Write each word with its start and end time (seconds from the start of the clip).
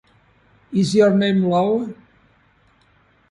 Is 0.71 0.95
your 0.95 1.13
name 1.15 1.43
Lowe? 1.43 1.93